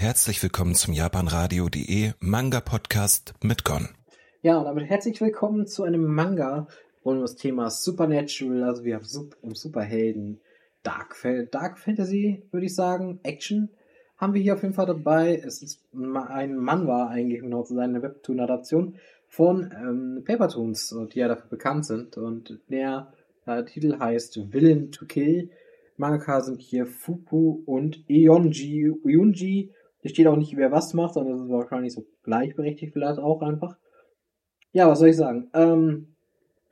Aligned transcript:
Herzlich 0.00 0.42
willkommen 0.42 0.74
zum 0.74 0.94
japanradio.de 0.94 2.12
Manga 2.20 2.60
Podcast 2.60 3.34
mit 3.42 3.64
Gon. 3.66 3.90
Ja, 4.40 4.56
und 4.56 4.64
damit 4.64 4.88
herzlich 4.88 5.20
willkommen 5.20 5.66
zu 5.66 5.82
einem 5.82 6.04
Manga 6.04 6.68
rund 7.04 7.18
um 7.18 7.20
das 7.20 7.36
Thema 7.36 7.68
Supernatural, 7.68 8.64
also 8.64 8.82
wir 8.82 8.94
haben 8.94 9.30
um 9.42 9.54
Superhelden, 9.54 10.40
Dark, 10.82 11.16
Dark 11.50 11.78
Fantasy, 11.78 12.42
würde 12.50 12.64
ich 12.64 12.74
sagen, 12.74 13.20
Action 13.24 13.68
haben 14.16 14.32
wir 14.32 14.40
hier 14.40 14.54
auf 14.54 14.62
jeden 14.62 14.72
Fall 14.72 14.86
dabei. 14.86 15.36
Es 15.36 15.60
ist 15.60 15.84
ein 15.92 16.56
Manhwa 16.56 17.08
eigentlich, 17.08 17.42
genau 17.42 17.64
zu 17.64 17.74
sein, 17.74 17.90
eine 17.90 18.02
Webtoon-Adaption 18.02 18.94
von 19.28 19.70
ähm, 19.70 20.24
Papertoons, 20.24 20.96
die 21.12 21.18
ja 21.18 21.28
dafür 21.28 21.50
bekannt 21.50 21.84
sind. 21.84 22.16
Und 22.16 22.58
der 22.70 23.12
äh, 23.44 23.64
Titel 23.64 23.98
heißt 23.98 24.50
Villain 24.50 24.92
to 24.92 25.04
Kill. 25.04 25.50
Mangaka 25.98 26.40
sind 26.40 26.62
hier 26.62 26.86
Fuku 26.86 27.62
und 27.66 28.02
Eonji. 28.08 28.94
Eonji 29.04 29.74
hier 30.00 30.10
steht 30.10 30.26
auch 30.26 30.36
nicht, 30.36 30.56
wer 30.56 30.72
was 30.72 30.94
macht, 30.94 31.14
sondern 31.14 31.34
es 31.34 31.42
ist 31.42 31.50
wahrscheinlich 31.50 31.92
so 31.92 32.06
gleichberechtigt 32.22 32.92
vielleicht 32.92 33.18
auch 33.18 33.42
einfach. 33.42 33.76
Ja, 34.72 34.88
was 34.88 35.00
soll 35.00 35.08
ich 35.08 35.16
sagen? 35.16 35.50
Ähm, 35.52 36.08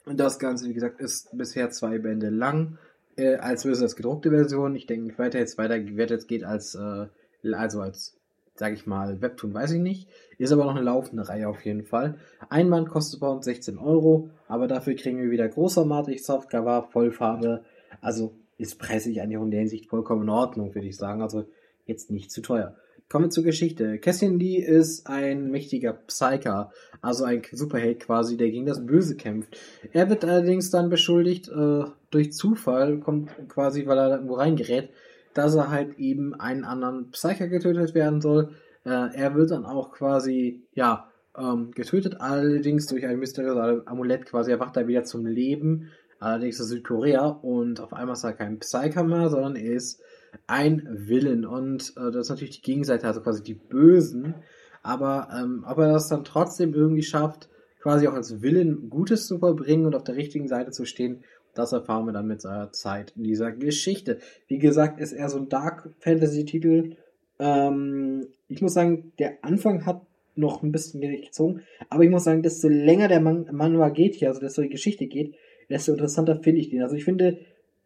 das 0.07 0.39
Ganze, 0.39 0.69
wie 0.69 0.75
gesagt, 0.75 1.01
ist 1.01 1.37
bisher 1.37 1.70
zwei 1.70 1.98
Bände 1.98 2.30
lang. 2.30 2.79
Äh, 3.17 3.37
als 3.37 3.65
es 3.65 3.83
als 3.83 3.97
gedruckte 3.97 4.30
Version. 4.30 4.77
Ich 4.77 4.87
denke 4.87 5.06
nicht 5.06 5.19
weiter 5.19 5.39
jetzt 5.39 5.59
weiter, 5.59 5.77
wer 5.79 6.06
jetzt 6.06 6.29
geht 6.29 6.45
als, 6.45 6.75
äh, 6.77 7.06
also 7.53 7.80
als, 7.80 8.17
sag 8.55 8.73
ich 8.73 8.87
mal, 8.87 9.20
Webtoon, 9.20 9.53
weiß 9.53 9.73
ich 9.73 9.81
nicht. 9.81 10.09
Ist 10.39 10.53
aber 10.53 10.65
noch 10.65 10.77
eine 10.77 10.84
laufende 10.84 11.29
Reihe 11.29 11.48
auf 11.48 11.65
jeden 11.65 11.84
Fall. 11.84 12.15
Ein 12.48 12.70
Band 12.70 12.89
kostet 12.89 13.20
bei 13.20 13.29
uns 13.29 13.45
16 13.45 13.77
Euro, 13.77 14.31
aber 14.47 14.69
dafür 14.69 14.95
kriegen 14.95 15.20
wir 15.20 15.31
wieder 15.31 15.48
großformatig 15.48 16.25
Softcover, 16.25 16.89
Vollfarbe. 16.92 17.65
Also 18.01 18.34
ist 18.56 18.79
preislich 18.79 19.20
eigentlich 19.20 19.41
in 19.41 19.51
der 19.51 19.61
Hinsicht 19.61 19.87
vollkommen 19.87 20.23
in 20.23 20.29
Ordnung, 20.29 20.75
würde 20.75 20.87
ich 20.87 20.97
sagen. 20.97 21.20
Also 21.20 21.45
jetzt 21.87 22.11
nicht 22.11 22.31
zu 22.31 22.41
teuer. 22.41 22.77
Kommen 23.11 23.27
wir 23.27 23.30
zur 23.30 23.45
Geschichte. 23.45 23.98
Cassian 23.98 24.39
Lee 24.39 24.59
ist 24.59 25.07
ein 25.07 25.51
mächtiger 25.51 25.95
Psyker, 25.95 26.71
also 27.01 27.25
ein 27.25 27.41
Superheld 27.51 28.01
quasi, 28.01 28.37
der 28.37 28.51
gegen 28.51 28.67
das 28.67 28.84
Böse 28.84 29.17
kämpft. 29.17 29.56
Er 29.92 30.11
wird 30.11 30.27
allerdings 30.27 30.70
dann 30.70 30.91
beschuldigt, 30.91 31.48
äh, 31.48 31.84
durch 32.11 32.33
Zufall, 32.33 33.01
kommt 33.01 33.31
quasi, 33.48 33.86
weil 33.86 33.97
er 33.97 34.11
irgendwo 34.11 34.34
reingerät, 34.34 34.91
dass 35.33 35.55
er 35.55 35.70
halt 35.70 35.98
eben 35.98 36.34
einen 36.34 36.64
anderen 36.64 37.11
Psyker 37.11 37.48
getötet 37.48 37.95
werden 37.95 38.20
soll. 38.20 38.51
Äh, 38.84 39.14
er 39.14 39.34
wird 39.34 39.53
dann 39.53 39.64
auch 39.64 39.92
quasi, 39.92 40.62
ja, 40.75 41.09
ähm, 41.34 41.70
getötet, 41.70 42.20
allerdings 42.20 42.86
durch 42.89 43.06
ein 43.06 43.19
mysteriöses 43.19 43.86
Amulett 43.86 44.27
quasi 44.27 44.51
erwacht 44.51 44.77
er 44.77 44.86
wieder 44.86 45.05
zum 45.05 45.25
Leben. 45.25 45.91
Allerdings 46.20 46.61
aus 46.61 46.69
Südkorea 46.69 47.27
und 47.27 47.81
auf 47.81 47.95
einmal 47.95 48.14
ist 48.14 48.25
er 48.25 48.33
kein 48.34 48.59
Psyker 48.59 49.05
mehr, 49.05 49.31
sondern 49.31 49.56
er 49.56 49.73
ist 49.73 50.03
ein 50.47 50.87
Willen. 50.91 51.45
Und 51.45 51.95
äh, 51.97 52.11
das 52.11 52.27
ist 52.27 52.31
natürlich 52.31 52.57
die 52.57 52.62
Gegenseite, 52.62 53.07
also 53.07 53.21
quasi 53.21 53.43
die 53.43 53.55
Bösen. 53.55 54.35
Aber 54.83 55.29
ähm, 55.37 55.65
ob 55.69 55.79
er 55.79 55.93
das 55.93 56.09
dann 56.09 56.25
trotzdem 56.25 56.75
irgendwie 56.75 57.03
schafft, 57.03 57.48
quasi 57.81 58.09
auch 58.09 58.15
als 58.15 58.43
Willen 58.43 58.91
Gutes 58.91 59.27
zu 59.27 59.39
vollbringen 59.39 59.87
und 59.87 59.95
auf 59.95 60.05
der 60.05 60.17
richtigen 60.17 60.48
Seite 60.48 60.70
zu 60.70 60.85
stehen, 60.85 61.23
das 61.55 61.73
erfahren 61.73 62.07
wir 62.07 62.12
dann 62.12 62.27
mit 62.27 62.41
seiner 62.41 62.73
Zeit 62.73 63.12
in 63.17 63.25
dieser 63.25 63.53
Geschichte. 63.53 64.19
Wie 64.47 64.59
gesagt, 64.59 65.01
ist 65.01 65.12
er 65.12 65.29
so 65.29 65.39
ein 65.39 65.48
Dark 65.48 65.91
Fantasy 65.98 66.45
Titel. 66.45 66.97
Ähm, 67.39 68.29
ich 68.48 68.63
muss 68.63 68.75
sagen, 68.75 69.13
der 69.19 69.39
Anfang 69.42 69.85
hat 69.85 70.03
noch 70.37 70.63
ein 70.63 70.70
bisschen 70.70 71.01
gezogen, 71.01 71.63
aber 71.91 72.05
ich 72.05 72.11
muss 72.11 72.25
sagen, 72.25 72.42
desto 72.42 72.69
länger 72.69 73.09
der 73.09 73.20
Man 73.20 73.48
Manual 73.51 73.92
geht 73.92 74.15
hier, 74.15 74.29
also 74.29 74.41
desto 74.41 74.63
die 74.63 74.69
Geschichte 74.69 75.07
geht, 75.07 75.35
desto 75.69 75.92
interessanter 75.92 76.37
finde 76.37 76.61
ich 76.61 76.70
den. 76.70 76.83
Also 76.83 76.95
ich 76.95 77.05
finde 77.05 77.39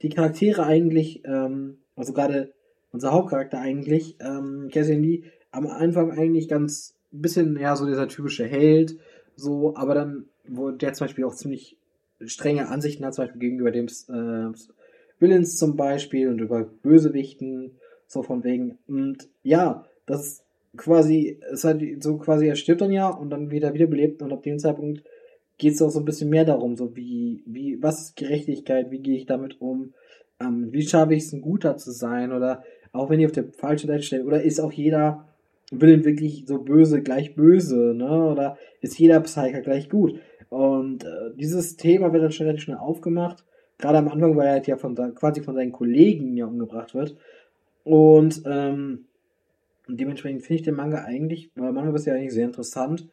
die 0.03 0.11
Charaktere 0.11 0.65
eigentlich 0.65 1.23
ähm, 1.25 1.79
also 1.97 2.13
gerade 2.13 2.53
unser 2.93 3.13
Hauptcharakter 3.13 3.59
eigentlich, 3.59 4.17
ähm, 4.21 4.69
Cassian 4.73 5.03
Lee, 5.03 5.25
am 5.51 5.67
Anfang 5.67 6.11
eigentlich 6.11 6.49
ganz 6.49 6.95
bisschen, 7.11 7.59
ja, 7.59 7.77
so 7.77 7.87
dieser 7.87 8.09
typische 8.09 8.47
Held, 8.47 8.99
so, 9.37 9.77
aber 9.77 9.95
dann, 9.95 10.27
wo 10.49 10.71
der 10.71 10.93
zum 10.95 11.07
Beispiel 11.07 11.25
auch 11.25 11.35
ziemlich 11.35 11.77
strenge 12.25 12.69
Ansichten 12.69 13.05
hat, 13.05 13.15
zum 13.15 13.25
Beispiel 13.25 13.41
gegenüber 13.41 13.71
dem 13.71 13.87
äh, 13.87 14.53
Villains 15.19 15.57
zum 15.57 15.77
Beispiel 15.77 16.29
und 16.29 16.41
über 16.41 16.65
Bösewichten, 16.65 17.73
so 18.07 18.23
von 18.23 18.45
wegen, 18.45 18.79
und 18.89 19.29
ja, 19.43 19.85
das 20.07 20.27
ist 20.27 20.45
quasi, 20.77 21.39
es 21.53 21.65
hat 21.65 21.81
so 22.01 22.19
quasi, 22.19 22.47
er 22.47 22.57
stirbt 22.57 22.81
dann 22.81 22.93
ja 22.93 23.09
und 23.09 23.31
dann 23.31 23.51
wieder 23.51 23.75
wiederbelebt 23.75 24.23
und 24.23 24.33
ab 24.33 24.43
dem 24.43 24.59
Zeitpunkt 24.59 25.03
geht 25.59 25.75
es 25.75 25.83
auch 25.83 25.91
so 25.91 26.01
ein 26.01 26.05
bisschen 26.05 26.31
mehr 26.31 26.45
darum, 26.45 26.77
so 26.77 26.97
wie, 26.97 27.43
wie, 27.47 27.83
was 27.83 28.03
ist 28.03 28.17
Gerechtigkeit, 28.17 28.91
wie 28.91 28.99
gehe 28.99 29.17
ich 29.17 29.27
damit 29.27 29.61
um, 29.61 29.93
ähm, 30.43 30.73
wie 30.73 30.83
schaffe 30.83 31.15
ich 31.15 31.25
es, 31.25 31.33
ein 31.33 31.41
Guter 31.41 31.77
zu 31.77 31.91
sein 31.93 32.33
oder 32.33 32.63
auch 32.93 33.11
wenn 33.11 33.21
ihr 33.21 33.27
auf 33.27 33.33
der 33.33 33.47
falschen 33.53 33.87
Seite 33.87 34.03
steht, 34.03 34.25
oder 34.25 34.43
ist 34.43 34.61
auch 34.61 34.73
jeder 34.73 35.27
Willen 35.71 36.05
wirklich 36.05 36.45
so 36.47 36.59
böse 36.59 37.03
gleich 37.03 37.35
böse, 37.35 37.95
ne? 37.95 38.27
Oder 38.31 38.59
ist 38.83 38.99
jeder 38.99 39.21
Psyker 39.21 39.63
gleich 39.63 39.89
gut? 39.89 40.21
Und 40.51 41.05
äh, 41.05 41.31
dieses 41.35 41.77
Thema 41.77 42.13
wird 42.13 42.23
dann 42.23 42.33
schon 42.33 42.47
relativ 42.47 42.65
schnell 42.65 42.77
aufgemacht. 42.77 43.43
Gerade 43.79 43.99
am 43.99 44.09
Anfang, 44.09 44.37
weil 44.37 44.47
er 44.47 44.53
halt 44.53 44.67
ja 44.67 44.77
von 44.77 44.95
quasi 45.15 45.43
von 45.43 45.55
seinen 45.55 45.73
Kollegen 45.73 46.37
ja 46.37 46.45
umgebracht 46.45 46.95
wird. 46.95 47.17
Und 47.85 48.43
ähm, 48.45 49.07
dementsprechend 49.89 50.43
finde 50.43 50.57
ich 50.57 50.63
den 50.63 50.75
Manga 50.75 51.05
eigentlich, 51.05 51.51
weil 51.57 51.73
Manga 51.73 51.95
ist 51.95 52.07
ja 52.07 52.15
eigentlich 52.15 52.35
sehr 52.35 52.45
interessant. 52.45 53.09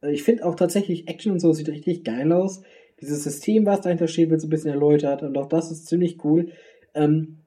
Äh, 0.00 0.12
ich 0.12 0.22
finde 0.22 0.44
auch 0.44 0.54
tatsächlich 0.54 1.08
Action 1.08 1.32
und 1.32 1.40
so 1.40 1.52
sieht 1.52 1.68
richtig 1.68 2.04
geil 2.04 2.30
aus 2.30 2.62
dieses 3.00 3.24
System, 3.24 3.66
was 3.66 3.82
dahinter 3.82 4.08
steht, 4.08 4.30
wird 4.30 4.40
so 4.40 4.46
ein 4.46 4.50
bisschen 4.50 4.70
erläutert 4.70 5.22
und 5.22 5.36
auch 5.36 5.46
das 5.48 5.70
ist 5.70 5.86
ziemlich 5.86 6.24
cool. 6.24 6.50
Ähm, 6.94 7.38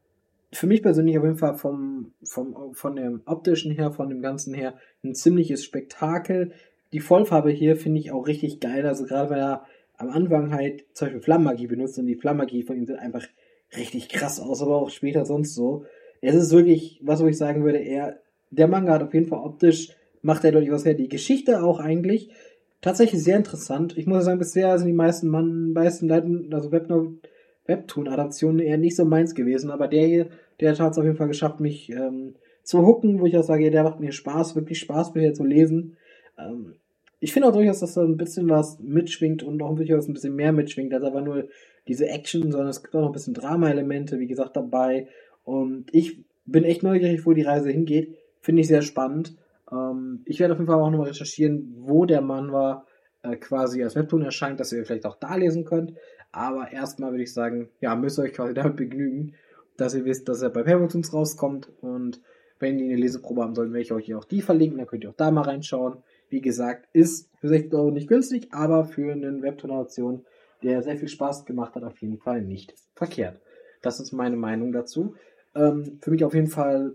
für 0.52 0.68
mich 0.68 0.82
persönlich 0.82 1.18
auf 1.18 1.24
jeden 1.24 1.38
Fall 1.38 1.56
vom, 1.56 2.14
vom, 2.24 2.74
von 2.74 2.96
dem 2.96 3.22
optischen 3.26 3.72
her, 3.72 3.92
von 3.92 4.10
dem 4.10 4.22
Ganzen 4.22 4.54
her, 4.54 4.76
ein 5.04 5.14
ziemliches 5.14 5.64
Spektakel. 5.64 6.52
Die 6.92 7.00
Vollfarbe 7.00 7.52
hier 7.52 7.76
finde 7.76 8.00
ich 8.00 8.12
auch 8.12 8.28
richtig 8.28 8.60
geil, 8.60 8.86
also 8.86 9.06
gerade 9.06 9.30
weil 9.30 9.40
er 9.40 9.66
am 9.98 10.10
Anfang 10.10 10.54
halt 10.54 10.86
zum 10.94 11.08
Beispiel 11.08 11.22
Flammenmagie 11.22 11.68
benutzt 11.68 12.00
und 12.00 12.08
die 12.08 12.16
Flammenmagie 12.16 12.64
von 12.64 12.78
ihm 12.78 12.86
sieht 12.86 12.98
einfach 12.98 13.28
richtig 13.76 14.10
krass 14.10 14.40
aus, 14.40 14.62
aber 14.62 14.78
auch 14.78 14.90
später 14.90 15.26
sonst 15.26 15.54
so. 15.54 15.86
Es 16.22 16.36
ist 16.36 16.52
wirklich, 16.52 17.00
was 17.04 17.22
wo 17.22 17.28
ich 17.28 17.38
sagen 17.38 17.64
würde, 17.64 17.80
er, 17.80 18.20
der 18.50 18.68
Manga 18.68 18.94
hat 18.94 19.04
auf 19.04 19.14
jeden 19.14 19.28
Fall 19.28 19.40
optisch, 19.40 19.90
macht 20.22 20.44
er 20.44 20.52
deutlich 20.52 20.72
was 20.72 20.86
her. 20.86 20.96
Die 20.96 21.10
Geschichte 21.10 21.64
auch 21.64 21.80
eigentlich, 21.80 22.32
tatsächlich 22.82 23.24
sehr 23.24 23.38
interessant. 23.38 23.98
Ich 23.98 24.08
muss 24.08 24.26
sagen, 24.26 24.40
bisher 24.40 24.78
sind 24.78 24.88
die 24.88 24.94
meisten 24.94 25.28
Mann, 25.28 25.74
meisten 25.74 26.08
Leuten, 26.08 26.54
also 26.54 26.72
Webtoon-Adaptionen 26.72 28.60
eher 28.60 28.78
nicht 28.78 28.96
so 28.96 29.06
meins 29.06 29.36
gewesen, 29.36 29.72
aber 29.72 29.88
der 29.88 30.08
hier, 30.08 30.28
der 30.60 30.78
hat 30.78 30.92
es 30.92 30.98
auf 30.98 31.04
jeden 31.04 31.18
Fall 31.18 31.28
geschafft, 31.28 31.60
mich 31.60 31.90
ähm, 31.90 32.36
zu 32.64 32.86
hooken, 32.86 33.20
wo 33.20 33.26
ich 33.26 33.38
auch 33.38 33.44
sage, 33.44 33.72
der 33.72 33.84
macht 33.84 34.00
mir 34.00 34.12
Spaß, 34.12 34.56
wirklich 34.56 34.80
Spaß, 34.80 35.14
bisher 35.14 35.34
zu 35.34 35.44
lesen. 35.44 35.98
Ähm, 36.38 36.76
ich 37.20 37.34
finde 37.34 37.50
auch 37.50 37.54
durchaus, 37.54 37.80
dass 37.80 37.96
da 37.96 38.04
ein 38.04 38.18
bisschen 38.18 38.50
was 38.50 38.80
mitschwingt 38.80 39.44
und 39.44 39.62
auch 39.62 39.76
durchaus 39.76 40.08
ein 40.08 40.14
bisschen 40.14 40.36
mehr 40.36 40.54
mitschwingt, 40.54 40.94
als 40.94 41.04
aber 41.04 41.22
nur 41.22 41.50
diese 41.88 42.08
Action, 42.08 42.52
sondern 42.52 42.70
es 42.70 42.82
gibt 42.82 42.96
auch 42.96 43.02
noch 43.02 43.10
ein 43.10 43.14
bisschen 43.14 43.34
Drama-Elemente, 43.34 44.20
wie 44.20 44.28
gesagt, 44.28 44.56
dabei. 44.56 45.08
Und 45.44 45.94
ich 45.94 46.24
bin 46.46 46.64
echt 46.64 46.84
neugierig, 46.84 47.26
wo 47.26 47.34
die 47.34 47.42
Reise 47.42 47.70
hingeht. 47.70 48.16
Finde 48.40 48.62
ich 48.62 48.68
sehr 48.68 48.82
spannend. 48.82 49.36
Ähm, 49.72 50.22
ich 50.26 50.40
werde 50.40 50.54
auf 50.54 50.60
jeden 50.60 50.68
Fall 50.68 50.80
auch 50.80 50.90
nochmal 50.90 51.08
recherchieren, 51.08 51.74
wo 51.80 52.06
der 52.06 52.22
Mann 52.22 52.52
war, 52.52 52.86
äh, 53.24 53.36
quasi 53.36 53.84
als 53.84 53.96
Webtoon 53.96 54.24
erscheint, 54.24 54.60
dass 54.60 54.72
ihr 54.72 54.86
vielleicht 54.86 55.06
auch 55.06 55.18
da 55.18 55.36
lesen 55.36 55.66
könnt. 55.66 55.94
Aber 56.32 56.72
erstmal 56.72 57.12
würde 57.12 57.24
ich 57.24 57.34
sagen, 57.34 57.70
ja, 57.82 57.96
müsst 57.96 58.20
ihr 58.20 58.24
euch 58.24 58.34
quasi 58.34 58.54
damit 58.56 58.76
begnügen, 58.76 59.34
dass 59.78 59.94
ihr 59.94 60.06
wisst, 60.06 60.30
dass 60.30 60.42
er 60.42 60.50
bei 60.50 60.64
Papertoons 60.64 61.14
rauskommt. 61.14 61.70
Und 61.82 62.22
wenn 62.60 62.80
ihr 62.80 62.86
eine 62.86 62.96
Leseprobe 62.96 63.42
haben 63.42 63.56
sollt, 63.56 63.72
werde 63.72 63.82
ich 63.82 63.92
euch 63.92 64.06
hier 64.06 64.18
auch 64.18 64.26
die 64.26 64.42
verlinken, 64.42 64.78
dann 64.78 64.88
könnt 64.88 65.04
ihr 65.04 65.10
auch 65.10 65.16
da 65.16 65.32
mal 65.32 65.42
reinschauen. 65.42 65.98
Wie 66.30 66.42
gesagt, 66.42 66.88
ist 66.94 67.30
für 67.40 67.48
60 67.48 67.74
Euro 67.74 67.92
nicht 67.92 68.08
günstig, 68.08 68.50
aber 68.52 68.86
für 68.86 69.12
eine 69.12 69.42
Webtoon-Adaption, 69.42 70.26
der 70.62 70.84
sehr 70.84 70.98
viel 70.98 71.08
Spaß 71.08 71.46
gemacht 71.46 71.76
hat, 71.76 71.84
auf 71.84 72.00
jeden 72.02 72.20
Fall 72.20 72.42
nicht 72.42 72.76
verkehrt. 72.96 73.40
Das 73.82 74.00
ist 74.00 74.12
meine 74.12 74.36
Meinung 74.36 74.72
dazu. 74.72 75.16
Ähm, 75.56 76.00
für 76.02 76.12
mich 76.12 76.24
auf 76.24 76.34
jeden 76.34 76.48
Fall 76.48 76.94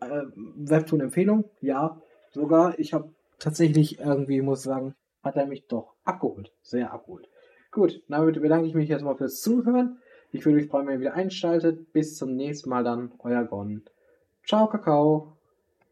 äh, 0.00 0.22
Webtoon-Empfehlung, 0.34 1.44
ja. 1.60 2.00
Sogar, 2.34 2.76
ich 2.80 2.92
habe 2.92 3.14
tatsächlich 3.38 4.00
irgendwie, 4.00 4.40
muss 4.42 4.64
sagen, 4.64 4.96
hat 5.22 5.36
er 5.36 5.46
mich 5.46 5.68
doch 5.68 5.94
abgeholt. 6.04 6.52
Sehr 6.62 6.92
abgeholt. 6.92 7.28
Gut, 7.70 8.02
damit 8.08 8.40
bedanke 8.42 8.66
ich 8.66 8.74
mich 8.74 8.90
erstmal 8.90 9.16
fürs 9.16 9.40
Zuhören. 9.40 9.98
Ich 10.32 10.44
würde 10.44 10.56
mich 10.56 10.68
freuen, 10.68 10.88
wenn 10.88 10.94
ihr 10.94 11.00
wieder 11.00 11.14
einschaltet. 11.14 11.92
Bis 11.92 12.16
zum 12.16 12.34
nächsten 12.34 12.70
Mal 12.70 12.82
dann, 12.82 13.12
euer 13.20 13.44
Gon. 13.44 13.84
Ciao, 14.44 14.68
Kakao. 14.68 15.36